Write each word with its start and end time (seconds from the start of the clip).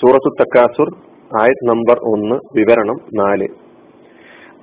സൂറത്തു 0.00 0.28
തക്കാസുർ 0.40 0.96
ആയത് 1.40 1.68
നമ്പർ 1.68 1.98
ഒന്ന് 1.98 2.36
വിവരണം 2.58 2.96
നാല്. 3.14 3.48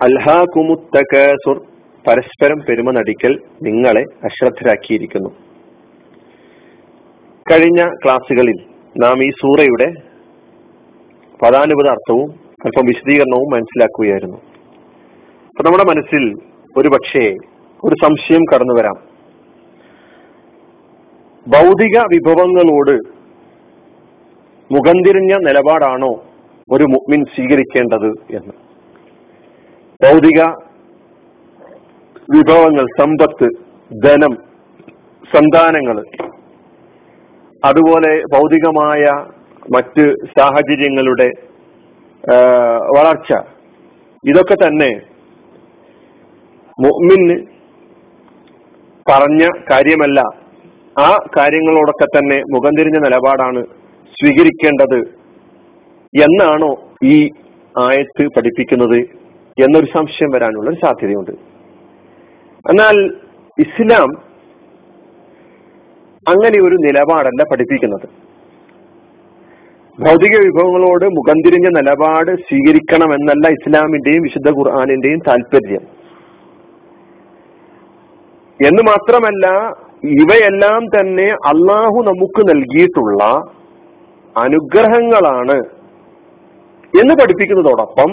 അൽഹാകുമുത്തക്കാസുർ 0.02 1.62
പരസ്പരം 2.08 2.60
പെരുമ 2.70 2.92
നടിക്കൽ 2.92 3.40
നിങ്ങളെ 3.64 4.04
അശ്രദ്ധരാക്കിയിരിക്കുന്നു. 4.24 5.30
കഴിഞ്ഞ 7.52 7.90
ക്ലാസ്സുകളിൽ 8.06 8.56
നാം 8.98 9.24
ഈ 9.24 9.30
സൂറയുടെ 9.30 9.92
പദാനുപത 11.46 11.90
അർത്ഥവും 11.90 12.32
അല്പം 12.66 12.86
വിശദീകരണവും 12.86 13.54
മനസ്സിലാക്കുകയായിരുന്നു. 13.54 14.38
അപ്പൊ 15.48 15.64
നമ്മുടെ 15.64 15.84
മനസ്സിൽ 15.84 16.36
ഒരു 16.78 16.88
പക്ഷേ 16.88 17.36
ഒരു 17.84 17.96
സംശയം 18.04 18.42
കടന്നു 18.54 18.74
വരാം 18.74 19.13
ഭൗതിക 21.46 21.96
വിഭവങ്ങളോട് 22.14 22.96
മുഖംതിരിഞ്ഞ 24.70 25.34
നിലപാടാണോ 25.48 26.12
ഒരു 26.70 26.86
മുഗ്മിൻ 26.94 27.22
സ്വീകരിക്കേണ്ടത് 27.34 28.10
എന്ന്. 28.38 28.54
ഭൗതിക 30.02 30.42
വിഭവങ്ങൾ 32.36 32.86
സമ്പത്ത് 33.00 33.48
ധനം 33.92 34.34
സന്താനങ്ങൾ 35.34 35.98
അതുപോലെ 37.64 38.14
ഭൗതികമായ 38.34 39.04
മറ്റ് 39.76 40.06
സാഹചര്യങ്ങളുടെ 40.38 41.28
വളർച്ച 42.96 43.32
ഇതൊക്കെ 44.24 44.56
തന്നെ 44.62 44.92
മുഅ്മിന് 46.78 47.38
പറഞ്ഞ 49.08 49.44
കാര്യമല്ല. 49.72 50.20
ആ 51.02 51.18
കാര്യങ്ങളോടൊക്കെ 51.38 52.06
തന്നെ 52.06 52.38
മുഖം 52.54 52.74
തിരിഞ്ഞ 52.80 52.98
നിലപാടാണ് 52.98 53.62
സ്വീകരിക്കേണ്ടത് 54.14 55.00
എന്നാണോ 56.14 56.72
ഈ 57.04 57.30
ആയത്ത് 57.76 58.26
പഠിപ്പിക്കുന്നത് 58.26 59.00
എന്നൊരു 59.58 59.86
സംശയം 59.86 60.32
വരാനുള്ള 60.32 60.70
ഒരു 60.70 60.78
സാധ്യതയുണ്ട്. 60.86 61.32
എന്നാൽ 62.70 62.98
ഇസ്ലാം 63.60 64.10
അങ്ങനെ 66.28 66.58
ഒരു 66.68 66.76
നിലപാടല്ല 66.76 67.44
പഠിപ്പിക്കുന്നത്. 67.52 68.06
ഭൗതിക 70.00 70.36
വിഭവങ്ങളോട് 70.44 71.06
മുഖം 71.06 71.40
തിരിഞ്ഞ 71.46 71.68
നിലപാട് 71.68 72.32
സ്വീകരിക്കണമെന്നല്ല 72.32 73.48
ഇസ്ലാമിന്റെയും 73.50 74.22
വിശുദ്ധ 74.22 74.50
ഖുർആാനിന്റെയും 74.50 75.20
താല്പര്യം. 75.28 75.84
എന്ന് 78.60 78.84
മാത്രമല്ല 78.92 79.48
ഇവയെല്ലാം 80.04 80.82
തന്നെ 80.86 81.28
അള്ളാഹു 81.52 82.00
നമുക്ക് 82.04 82.42
നൽകിയിട്ടുള്ള 82.50 83.24
അനുഗ്രഹങ്ങളാണ് 84.38 85.58
എന്ന് 86.94 87.14
പഠിപ്പിക്കുന്നതോടൊപ്പം 87.14 88.10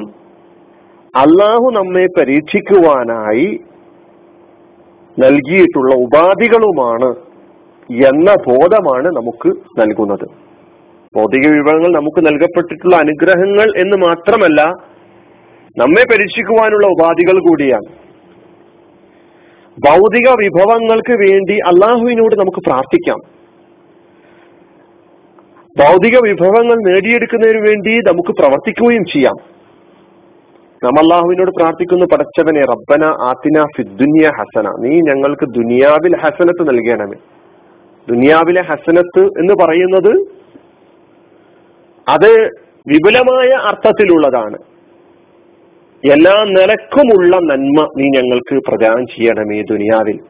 അള്ളാഹു 1.15 1.71
നമ്മെ 1.71 2.05
പരീക്ഷിക്കുവാനായി 2.19 3.49
നൽകിയിട്ടുള്ള 5.19 5.95
ഉപാധികളുമാണ് 5.95 7.11
എന്ന 8.09 8.31
ബോധമാണ് 8.49 9.09
നമുക്ക് 9.17 9.51
നൽകുന്നത്. 9.81 10.27
ഭൗതിക 11.15 11.47
വിഭവങ്ങൾ 11.49 11.91
നമുക്ക് 11.93 12.21
നൽകപ്പെട്ടിട്ടുള്ള 12.27 12.97
അനുഗ്രഹങ്ങൾ 12.97 13.69
എന്ന് 13.77 13.97
മാത്രമല്ല 14.07 14.61
നമ്മെ 15.77 16.05
പരീക്ഷിക്കുവാനുള്ള 16.13 16.87
ഉപാധികൾ 16.87 17.39
കൂടിയാണ്. 17.39 17.89
ഭൗതിക 19.89 20.31
വിഭവങ്ങൾക്ക് 20.31 21.13
വേണ്ടി 21.13 21.55
അള്ളാഹുവിനോട് 21.55 22.41
നമുക്ക് 22.41 22.59
പ്രാർത്ഥിക്കാം. 22.59 23.19
ഭൗതിക 25.79 26.19
വിഭവങ്ങൾ 26.19 26.93
നേടിയെടുക്കുന്നതിന് 26.93 27.59
വേണ്ടി 27.59 27.99
നമുക്ക് 27.99 28.39
പ്രവർത്തിക്കുകയും 28.39 29.05
ചെയ്യാം. 29.05 29.35
നാം 30.85 30.99
അള്ളാഹുവിനോട് 30.99 31.51
പ്രാർത്ഥിക്കുന്നു 31.51 32.05
പടച്ചവനെ 32.05 32.61
റബ്ബന 32.61 33.05
ആത്തിന 33.05 33.63
ഫിദ്ദുനിയ 33.63 34.27
ഹസന. 34.27 34.69
നീ 34.81 35.01
ഞങ്ങൾക്ക് 35.01 35.47
ദുനിയാവിൽ 35.47 36.17
ഹസനത്ത് 36.17 36.69
നൽകണമേ. 36.69 37.17
ദുനിയാവിലെ 38.09 38.63
ഹസനത്ത് 38.63 39.21
എന്ന് 39.21 39.55
പറയുന്നത് 39.65 40.27
അത് 42.09 42.51
വിപുലമായ 42.87 43.49
അർത്ഥത്തിലുള്ളതാണ്. 43.49 44.70
എല്ലാ 46.09 46.45
നിലക്കുമുള്ള 46.45 47.37
നന്മ 47.37 47.89
നീ 47.99 48.05
ഞങ്ങൾക്ക് 48.05 48.63
പ്രദാനം 48.69 49.07
ചെയ്യണമേ 49.07 49.63
ദുനിയാവിൽ. 49.63 50.21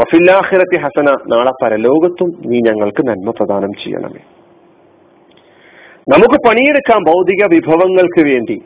വഫില്ലാഹിറത്തി 0.00 0.76
ഹസന 0.76 1.10
നാളെ 1.10 1.52
പരലോകത്തും 1.64 2.42
നീ 2.46 2.60
ഞങ്ങൾക്ക് 2.60 3.08
നന്മ 3.08 3.30
പ്രദാനം 3.30 3.72
ചെയ്യണമേ. 3.72 4.20
നമുക്ക് 6.14 6.48
പണിയെടുക്കാം 6.48 7.02
ഭൗതിക 7.06 7.46
വിഭവങ്ങൾക്ക് 7.50 8.32
വേണ്ടി. 8.32 8.62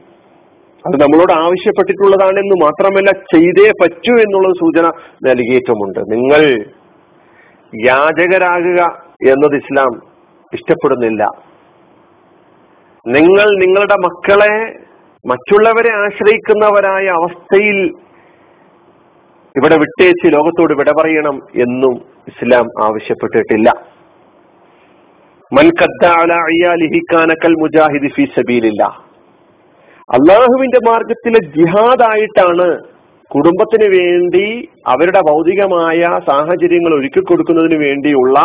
അത് 0.86 1.00
നമ്മളോട് 1.00 1.32
ആവശ്യപ്പെട്ടിട്ടുള്ളതാണെന്ന് 1.32 2.62
മാത്രമല്ല 2.62 3.10
ചെയ്തേ 3.10 3.70
പറ്റൂ 3.70 4.14
എന്നുള്ള 4.14 4.48
സൂചന 4.48 4.86
നൽകിയിട്ടുമുണ്ട്. 5.28 6.00
നിങ്ങൾ 6.00 6.64
യാചകരാകുക 7.86 9.02
എന്നത് 9.28 9.56
ഇസ്ലാം 9.56 10.02
ഇഷ്ടപ്പെടുന്നില്ല. 10.52 11.24
നിങ്ങൾ 13.06 13.48
നിങ്ങളുടെ 13.64 13.94
മക്കളെ 13.94 14.89
മറ്റുള്ളവരെ 15.24 15.90
ആശ്രയിക്കുന്നവരായ 15.92 17.06
അവസ്ഥയിൽ 17.08 17.78
ഇവിടെ 19.56 19.76
വിട്ടേച്ച് 19.76 20.26
ലോകത്തോട് 20.34 20.72
വിട 20.72 20.90
പറയണം 20.90 21.36
എന്നും 21.54 21.94
ഇസ്ലാം 22.28 22.66
ആവശ്യപ്പെട്ടിട്ടില്ല. 22.84 23.68
മുജാഹിദ് 27.60 28.10
ഫി 28.16 28.24
സബീലില്ല. 28.36 28.82
അള്ളാഹുവിന്റെ 30.08 30.80
മാർഗത്തിലെ 30.90 31.40
ജിഹാദായിട്ടാണ് 31.56 32.68
കുടുംബത്തിന് 33.30 33.88
വേണ്ടി 33.98 34.46
അവരുടെ 34.86 35.20
ഭൗതികമായ 35.20 36.00
സാഹചര്യങ്ങൾ 36.26 36.94
ഒരുക്കി 36.94 37.20
കൊടുക്കുന്നതിന് 37.20 37.78
വേണ്ടിയുള്ള 37.84 38.38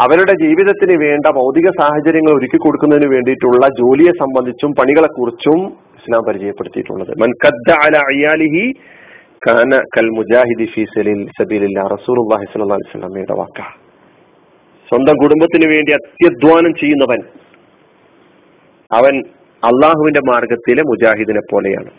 അവരുടെ 0.00 0.32
ജീവിതത്തിന് 0.42 0.94
വേണ്ട 1.04 1.26
ഭൗതിക 1.26 1.68
സാഹചര്യങ്ങൾ 1.80 2.38
ഒരുക്കി 2.38 2.56
കൊടുക്കുന്നതിന് 2.56 3.14
വേണ്ടിയിട്ടുള്ള 3.14 3.66
ജോലിയെ 3.66 4.12
സംബന്ധിച്ചും 4.12 4.70
പണികളെ 4.70 5.06
കുറിച്ചും 5.06 5.60
ഇസ്ലാം 5.98 6.22
പരിചയപ്പെടുത്തിയിട്ടുള്ളത്. 6.28 7.12
കാന 9.46 9.82
കൽ 9.96 10.06
മുജാഹിദി 10.08 10.64
വാക്ക. 13.38 13.60
സ്വന്തം 14.88 15.16
കുടുംബത്തിന് 15.22 15.66
വേണ്ടി 15.74 15.92
അത്യധ്വാനം 15.92 16.74
ചെയ്യുന്നവൻ 16.74 17.20
അവൻ 18.92 19.14
അള്ളാഹുവിന്റെ 19.64 20.20
മാർഗത്തിലെ 20.30 20.82
മുജാഹിദിനെ 20.82 21.40
പോലെയാണ്. 21.52 21.90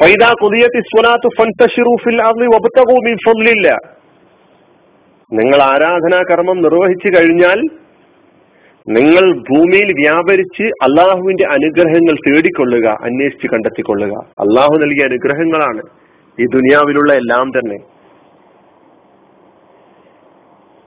ഫൈദ 0.00 0.32
കുതിയത്തി 0.42 0.80
സ്വലാത്തു 0.80 1.28
ഫൻതഷിറു 1.38 1.96
ഫിൽ 2.04 2.22
അർളി 2.22 2.46
വബ്തഗു 2.46 2.94
മിൻ 3.04 3.16
ഫദ്ലില്ലാ 3.26 3.76
നിങ്ങൾ 5.32 5.62
ആരാധനാകർമ്മം 5.62 6.62
നിർവഹിച്ചു 6.62 7.08
കഴിഞ്ഞാൽ 7.18 7.60
നിങ്ങൾ 8.88 9.38
ഭൂമിയിൽ 9.50 9.92
വ്യാപരിച്ച് 9.92 10.62
അള്ളാഹുവിന്റെ 10.62 11.46
അനുഗ്രഹങ്ങൾ 11.46 12.14
തേടിക്കൊള്ളുക 12.28 12.86
അന്വേഷിച്ച് 13.02 13.48
കണ്ടെത്തിക്കൊള്ളുക. 13.48 14.14
അള്ളാഹു 14.40 14.78
നൽകിയ 14.78 15.04
അനുഗ്രഹങ്ങളാണ് 15.04 15.82
ഈ 16.40 16.44
ദുനിയാവിലുള്ള 16.44 17.12
എല്ലാം 17.12 17.50
തന്നെ. 17.58 17.78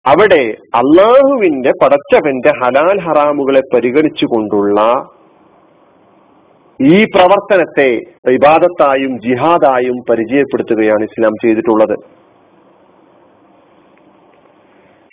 അവിടെ 0.05 0.57
അള്ളാഹുവിന്റെ 0.75 1.71
പടച്ചവന്റെ 1.83 2.51
ഹലാൽ 2.63 2.99
ഹറാമുകളെ 2.99 3.61
പരിഗണിച്ചുകൊണ്ടുള്ള 3.73 4.81
ഈ 6.79 7.03
പ്രവർത്തനത്തെ 7.03 7.89
വിവാദത്തായും 8.27 9.19
ജിഹാദായും 9.19 9.97
പരിചയപ്പെടുത്തുകയാണ് 10.09 11.03
ഇസ്ലാം 11.03 11.31
ചെയ്തിട്ടുള്ളത്. 11.41 12.14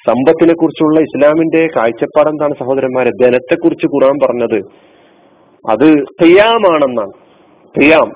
സമ്പത്തിനെ 0.08 0.54
കുറിച്ചുള്ള 0.54 1.00
ഇസ്ലാമിന്റെ 1.00 1.68
കാഴ്ചപ്പാട് 1.76 2.28
എന്താണ് 2.28 2.54
സഹോദരന്മാരെ? 2.60 3.10
ധനത്തെ 3.22 3.54
കുറിച്ച് 3.54 3.86
ഖുറാൻ 3.86 4.16
പറഞ്ഞത് 4.22 4.58
അത് 5.70 5.88
തെയ്യാമാണെന്നാണ് 6.22 7.12
തെയ്യാം 7.78 8.08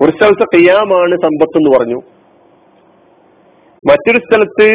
ഒരു 0.00 0.10
സ്ഥലത്ത് 0.10 0.46
തെയ്യാമാണ് 0.54 1.14
സമ്പത്ത് 1.14 1.58
എന്ന് 1.58 1.78
പറഞ്ഞു. 1.78 2.00
മറ്റൊരു 3.90 4.18
സ്ഥലത്ത് 4.18 4.68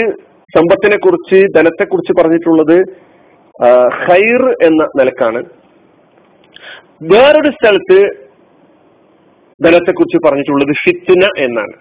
സമ്പത്തിനെ 0.55 0.97
കുറിച്ച് 0.97 1.45
ധനത്തെ 1.57 1.85
കുറിച്ച് 1.85 2.13
പറഞ്ഞിട്ടുള്ളത് 2.21 2.77
ഹൈർ 4.05 4.41
എന്ന 4.63 4.83
നിലക്കാണ്. 4.99 5.43
വേറൊരു 7.03 7.51
സ്ഥലത്ത് 7.51 7.99
ധനത്തെ 9.65 9.91
കുറിച്ച് 9.91 10.17
പറഞ്ഞിട്ടുള്ളത് 10.25 10.75
ഫിത്തിന 10.83 11.29
എന്നാണ്. 11.37 11.73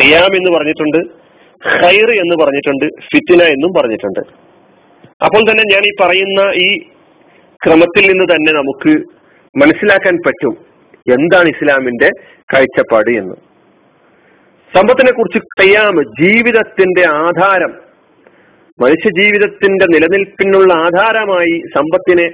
തെയ്യാം 0.00 0.36
എന്ന് 0.36 0.58
പറഞ്ഞിട്ടുണ്ട്. 0.58 1.21
ഖൈർ 1.62 2.10
എന്ന് 2.22 2.44
പറഞ്ഞിട്ടുണ്ട് 2.44 2.86
ഫിത്തിന 2.86 3.42
എന്നും 3.42 3.72
പറഞ്ഞിട്ടുണ്ട്. 3.78 4.20
അപ്പോൾ 5.24 5.42
തന്നെ 5.50 5.64
ഞാൻ 5.72 5.82
ഈ 5.90 5.92
പറയുന്ന 6.00 6.40
ഈ 6.66 6.78
ക്രമത്തിൽ 7.66 8.04
നിന്ന് 8.10 8.34
തന്നെ 8.34 8.52
നമുക്ക് 8.52 8.92
മനസ്സിലാക്കാൻ 9.62 10.16
പറ്റും 10.26 10.54
എന്താണ് 11.16 11.48
ഇസ്ലാമിന്റെ 11.48 12.08
കാഴ്ചപ്പാട് 12.54 13.10
എന്ന്. 13.10 13.36
സമ്പത്തിനെ 14.74 15.12
കുറിച്ച് 15.12 15.38
കയ്യാമ് 15.60 16.02
ജീവിതത്തിന്റെ 16.22 17.04
ആധാരം 17.08 17.72
മനുഷ്യ 18.80 19.10
ജീവിതത്തിന്റെ 19.20 19.86
നിലനിൽപ്പിനുള്ള 19.94 20.74
ആധാരമായി 20.74 21.56
സമ്പത്തിനെ 21.76 22.26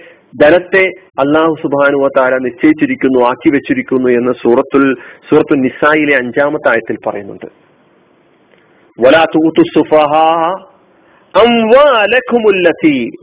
ധനത്തെ 0.43 0.85
അള്ളാഹു 1.23 1.55
സുബാനുവ 1.63 2.09
താര 2.19 2.35
നിശ്ചയിച്ചിരിക്കുന്നു 2.37 3.21
ആക്കി 3.21 3.51
വെച്ചിരിക്കുന്നു 3.51 4.09
എന്ന് 4.09 4.33
സൂറത്തുൽ 4.33 4.85
സൂറത്തുൽ 5.31 5.61
നിസായിലെ 5.61 6.17
അഞ്ചാമത്തെ 6.17 6.69
ആയത്തിൽ 6.69 6.99
പറയുന്നുണ്ട്. 7.07 7.68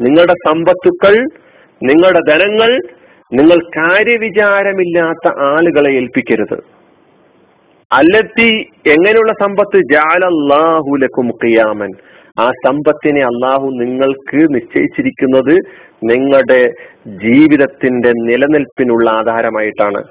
നിങ്ങളുടെ 0.01 0.33
സമ്പത്തുക്കൾ 0.48 1.24
നിങ്ങളുടെ 1.83 2.19
ധനങ്ങൾ 2.30 2.80
നിങ്ങൾ 3.33 3.57
കാര്യവിചാരമില്ലാത്ത 3.77 5.39
ആളുകളെ 5.39 5.94
ഏൽപ്പിക്കരുത്. 5.94 6.63
അല്ലത്തി 7.92 8.68
എങ്ങനെയുള്ള 8.88 9.31
സമ്പത്ത്? 9.31 9.77
ജാലല്ലാഹുലക്കും 9.94 11.27
ഖിയാമൻ. 11.27 11.92
ആ 12.39 12.51
സമ്പത്തിനെ 12.68 13.22
അള്ളാഹു 13.22 13.68
നിങ്ങൾക്ക് 13.68 14.56
നിശ്ചയിച്ചിരിക്കുന്നത് 14.56 15.57
നിങ്ങളുടെ 16.04 16.74
ജീവിതത്തിന്റെ 17.07 18.10
നിലനിൽപ്പിനുള്ള 18.10 19.10
ആധാരമായിട്ടാണ്. 19.10 20.04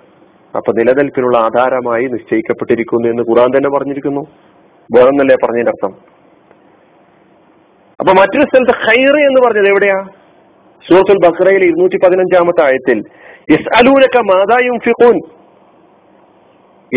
അപ്പൊ 0.56 0.72
നിലനിൽപ്പിനുള്ള 0.72 1.38
ആധാരമായി 1.38 2.04
നിശ്ചയിക്കപ്പെട്ടിരിക്കുന്നു 2.04 3.08
എന്ന് 3.08 3.22
ഖുറാൻ 3.22 3.48
തന്നെ 3.56 3.70
പറഞ്ഞിരിക്കുന്നു. 3.70 4.53
വേറൊന്നല്ലേ 4.92 5.36
പറഞ്ഞതിന്റെ 5.44 5.70
അർത്ഥം? 5.70 5.92
അപ്പൊ 8.00 8.12
മറ്റൊരു 8.12 8.42
സ്ഥലത്ത് 8.42 8.74
ഖൈർ 8.86 9.16
എന്ന് 9.28 9.40
പറഞ്ഞത് 9.46 9.68
എവിടെയാ? 9.68 9.98
സൂറത്തുൽ 10.88 11.18
ബക്രയിൽ 11.28 11.64
ഇരുന്നൂറ്റി 11.64 11.96
പതിനഞ്ചാമത്തെ 11.96 12.62
ആയത്തിൽ 12.64 12.98
യസ് 13.50 13.68
അലൂലക്ക 13.76 14.16
മാതായും 14.16 14.78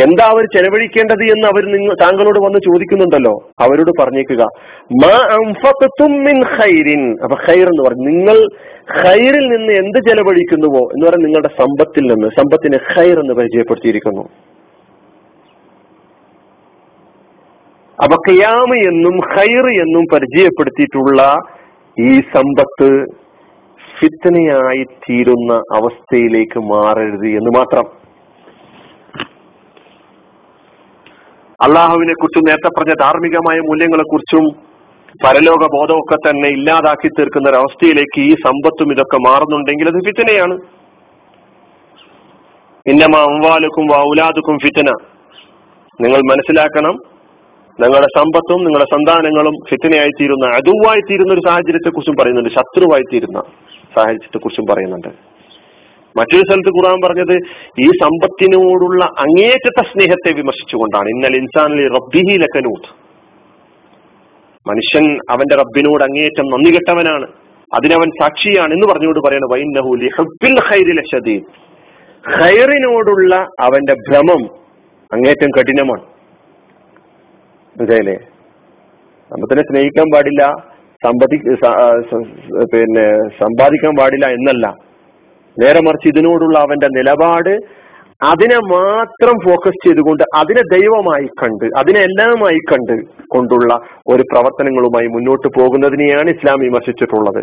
എന്താ 0.04 0.26
അവർ 0.26 0.44
ചെലവഴിക്കേണ്ടത് 0.46 1.24
എന്ന് 1.24 1.48
അവർ 1.48 1.66
നിങ്ങൾ 1.66 1.94
താങ്കളോട് 2.02 2.40
വന്ന് 2.40 2.60
ചോദിക്കുന്നുണ്ടല്ലോ. 2.60 3.52
അവരോട് 3.60 3.92
പറഞ്ഞേക്കുക 4.02 4.44
അപ്പൊ 7.24 7.36
ഖൈർ 7.36 7.68
എന്ന് 7.68 7.84
പറഞ്ഞു. 7.90 8.04
നിങ്ങൾ 8.10 8.38
ഖൈറിൽ 9.04 9.46
നിന്ന് 9.48 9.74
എന്ത് 9.74 10.00
ചെലവഴിക്കുന്നുവോ 10.10 10.80
എന്ന് 10.80 11.06
പറഞ്ഞാൽ 11.08 11.26
നിങ്ങളുടെ 11.26 11.48
സമ്പത്തിൽ 11.48 12.04
നിന്ന് 12.04 12.28
സമ്പത്തിന് 12.28 12.78
ഖൈർ 12.94 13.20
എന്ന് 13.20 13.34
പരിചയപ്പെടുത്തിയിരിക്കുന്നു. 13.34 14.57
അപ്പൊ 18.00 18.18
എന്നും 18.90 19.16
ഖൈർ 19.28 19.66
എന്നും 19.82 20.04
പരിചയപ്പെടുത്തിയിട്ടുള്ള 20.14 21.22
ഈ 21.98 22.22
സമ്പത്ത് 22.36 22.90
ഫിത്തനയായി 24.00 24.84
തീരുന്ന 24.84 25.54
അവസ്ഥയിലേക്ക് 25.54 26.60
മാറരുത് 26.60 27.28
എന്ന് 27.28 27.52
മാത്രം. 27.60 27.86
അള്ളാഹുവിനെ 31.60 32.14
കുറിച്ചും 32.14 32.44
നേരത്തെ 32.44 32.70
പറഞ്ഞ 32.70 32.94
ധാർമ്മികമായ 32.94 33.60
മൂല്യങ്ങളെ 33.60 34.04
കുറിച്ചും 34.04 34.46
പരലോക 35.24 35.66
ബോധമൊക്കെ 35.68 36.16
തന്നെ 36.16 36.50
ഇല്ലാതാക്കി 36.50 37.08
തീർക്കുന്ന 37.08 37.50
ഒരവസ്ഥയിലേക്ക് 37.50 38.20
ഈ 38.20 38.34
സമ്പത്തും 38.36 38.92
ഇതൊക്കെ 38.92 39.18
മാറുന്നുണ്ടെങ്കിൽ 39.18 39.88
അത് 39.88 40.06
ഫിത്തനയാണ് 40.06 40.56
ഇന്നമ 42.86 43.18
അംവാലുക്കും 43.18 43.88
വൗലാദുക്കും 43.88 44.58
ഫിത്തന 44.58 44.90
നിങ്ങൾ 46.02 46.22
മനസ്സിലാക്കണം 46.24 47.17
നിങ്ങളുടെ 47.80 48.08
സമ്പത്തും 48.18 48.64
നിങ്ങളുടെ 48.64 48.96
സന്താനങ്ങളും 48.96 49.54
ഫിത്തനയായി 49.70 50.10
തീരുന്ന 50.10 50.46
അതുവായി 50.46 51.02
തീരുന്ന 51.02 51.34
ഒരു 51.34 51.42
സാഹചര്യത്തെ 51.48 51.90
കുറിച്ചും 51.90 52.16
പറയുന്നുണ്ട്. 52.16 52.50
ശത്രുവായി 52.50 53.04
തീരുന്ന 53.14 53.42
സാഹചര്യത്തെ 53.96 54.38
കുറിച്ചും 54.38 54.66
പറയുന്നുണ്ട്. 54.66 55.08
മറ്റൊരു 56.18 56.42
സ്ഥലത്ത് 56.42 56.70
ഖുർആൻ 56.70 57.02
പറഞ്ഞത് 57.06 57.36
ഈ 57.80 57.88
സമ്പത്തിനോടുള്ള 57.88 59.06
അങ്ങേറ്റത്തെ 59.06 59.84
സ്നേഹത്തെ 59.84 60.32
വിമർശിച്ചുകൊണ്ടാണ്. 60.32 61.10
ഇന്നൽ 61.10 61.36
ഇൻസാനിൽ 61.38 61.90
റബ്ബിഹി 61.90 62.38
ലക്കനൂത്ത് 62.38 62.90
മനുഷ്യൻ 64.70 65.20
അവന്റെ 65.30 65.56
റബ്ബിനോട് 65.56 66.04
അങ്ങേയറ്റം 66.04 66.46
നന്ദി 66.46 66.72
കെട്ടവനാണ്. 66.72 67.28
അതിനവൻ 67.74 68.10
സാക്ഷിയാണ് 68.22 68.74
എന്ന് 68.74 68.88
പറഞ്ഞുകൊണ്ട് 68.88 69.20
പറയുന്നത് 69.20 69.52
വൈനഹുലി 69.52 70.10
ഹബ്ബിൽ 70.18 70.60
ഖൈരിൽ 70.70 71.02
ഷദീദ് 71.02 71.44
ഖൈറിനോടുള്ള 72.42 73.36
അവന്റെ 73.36 73.94
ഭ്രമം 73.94 74.48
അങ്ങേറ്റം 75.14 75.50
കഠിനമാണ്. 75.60 76.17
മനസ്സിലായില്ലേ? 77.78 78.18
സമ്പത്തിനെ 79.32 79.64
സ്നേഹിക്കാൻ 79.70 80.08
പാടില്ല 80.14 80.44
സമ്പത്തി 81.06 81.38
പിന്നെ 82.74 83.08
സമ്പാദിക്കാൻ 83.40 83.94
പാടില്ല 84.00 84.26
എന്നല്ല. 84.38 84.68
നേരെ 85.58 85.80
മറിച്ച് 85.88 86.08
ഇതിനോടുള്ള 86.14 86.58
അവന്റെ 86.66 86.90
നിലപാട് 86.98 87.54
അതിനെ 88.30 88.60
മാത്രം 88.74 89.36
ഫോക്കസ് 89.46 89.80
ചെയ്തുകൊണ്ട് 89.86 90.24
അതിനെ 90.40 90.64
ദൈവമായി 90.76 91.28
കണ്ട് 91.42 91.66
അതിനെ 91.80 92.00
എല്ലാമായി 92.08 92.60
കണ്ട് 92.72 92.96
കൊണ്ടുള്ള 93.34 93.72
ഒരു 94.14 94.24
പ്രവർത്തനങ്ങളുമായി 94.32 95.08
മുന്നോട്ട് 95.16 95.48
പോകുന്നതിനെയാണ് 95.58 96.30
ഇസ്ലാം 96.36 96.58
വിമർശിച്ചിട്ടുള്ളത്. 96.68 97.42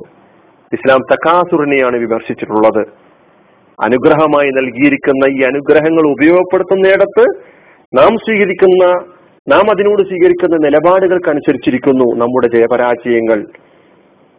ഇസ്ലാം 0.73 1.01
തക്കാസുറിനെയാണ് 1.13 1.97
വിമർശിച്ചിട്ടുള്ളത്. 2.05 2.83
അനുഗ്രഹമായി 3.79 4.51
നൽകിയിരിക്കുന്ന 4.59 5.25
ഈ 5.37 5.39
അനുഗ്രഹങ്ങൾ 5.51 6.05
ഉപയോഗപ്പെടുത്തുന്നിടത്ത് 6.15 7.25
നാം 7.93 8.13
സ്വീകരിക്കുന്ന 8.25 8.85
നാം 9.49 9.71
അതിനോട് 9.71 10.03
സ്വീകരിക്കുന്ന 10.03 10.57
നിലപാടുകൾക്കനുസരിച്ചിരിക്കുന്നു 10.57 12.05
നമ്മുടെ 12.17 12.57
ജയപരാജയങ്ങൾ. 12.57 13.45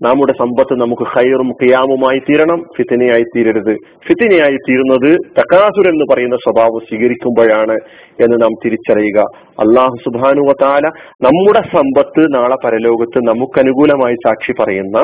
നമ്മുടെ 0.02 0.34
സമ്പത്ത് 0.40 0.82
നമുക്ക് 0.82 1.04
ഹൈറും 1.04 1.50
ഖിയാമുമായി 1.50 2.20
തീരണം. 2.20 2.64
ഫിത്തിനയായി 2.78 3.24
തീരരുത്. 3.24 3.76
ഫിത്തിനയായി 4.08 4.58
തീരുന്നത് 4.70 5.18
തക്കാസുർ 5.40 5.88
എന്ന് 5.90 6.06
പറയുന്ന 6.14 6.36
സ്വഭാവം 6.36 6.80
സ്വീകരിക്കുമ്പോഴാണ് 6.90 7.78
എന്ന് 8.24 8.42
നാം 8.42 8.50
തിരിച്ചറിയുക. 8.66 9.20
അള്ളാഹു 9.60 9.96
സുബാനുവത്താല 10.06 10.88
നമ്മുടെ 11.22 11.62
സമ്പത്ത് 11.76 12.36
നാളെ 12.36 12.56
പരലോകത്ത് 12.66 13.20
നമുക്ക് 13.28 13.60
അനുകൂലമായി 13.60 14.16
സാക്ഷി 14.16 14.54
പറയുന്ന 14.62 15.00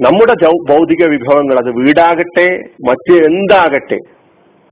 നമ്മുടെ 0.00 0.46
ഭൗതിക 0.70 1.04
വിഭവങ്ങൾ 1.08 1.56
അത് 1.58 1.70
വീടാകട്ടെ 1.76 2.48
മറ്റ് 2.88 3.18
എന്താകട്ടെ. 3.26 3.98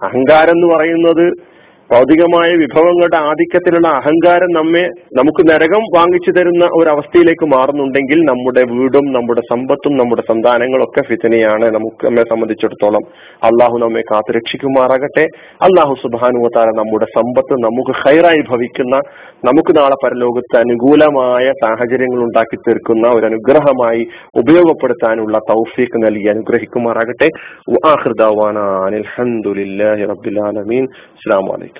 അഹങ്കാരം 0.02 0.50
എന്ന് 0.50 0.74
പറയുന്നത് 0.74 1.55
ഭൗതികമായ 1.92 2.50
വിഭവങ്ങളുടെ 2.54 3.16
ആധിക്യത്തിലുള്ള 3.16 3.88
അഹങ്കാരം 3.88 4.50
നമ്മെ 4.52 4.82
നമുക്ക് 5.14 5.42
നരകം 5.50 5.82
വാങ്ങിച്ചു 5.96 6.30
തരുന്ന 6.30 6.64
ഒരു 6.64 6.88
അവസ്ഥയിലേക്ക് 6.90 7.46
മാറുന്നുണ്ടെങ്കിൽ 7.46 8.18
നമ്മുടെ 8.24 8.62
വീടും 8.72 9.12
നമ്മുടെ 9.12 9.40
സമ്പത്തും 9.40 9.96
നമ്മുടെ 9.96 10.22
സന്താനങ്ങളും 10.28 10.84
ഒക്കെ 10.84 11.02
ഫിത്തനെയാണ് 11.02 11.74
നമുക്ക് 11.74 12.06
നമ്മെ 12.06 12.22
സംബന്ധിച്ചിടത്തോളം. 12.22 13.04
അള്ളാഹു 13.44 13.78
നമ്മെ 13.78 14.00
കാത്തുരക്ഷിക്കുമാറാകട്ടെ. 14.00 15.24
അള്ളാഹു 15.62 15.94
സുബാനുവത്താല 16.02 16.70
നമ്മുടെ 16.70 17.06
സമ്പത്ത് 17.18 17.54
നമുക്ക് 17.66 17.94
ഹൈറായി 17.96 18.42
ഭവിക്കുന്ന 18.50 18.96
നമുക്ക് 19.44 19.78
നാളെ 19.78 20.06
പരലോകത്ത് 20.06 20.58
അനുകൂലമായ 20.58 21.52
സാഹചര്യങ്ങൾ 21.64 22.22
ഉണ്ടാക്കി 22.22 22.56
തീർക്കുന്ന 22.56 23.08
ഒരു 23.08 23.26
അനുഗ്രഹമായി 23.26 24.06
ഉപയോഗപ്പെടുത്താനുള്ള 24.36 25.38
തൗഫീഖ് 25.38 26.04
നൽകി 26.06 26.28
അനുഗ്രഹിക്കുമാറാകട്ടെ. 26.28 27.30
അസ്സാം 31.16 31.44
വലൈക്കും 31.44 31.75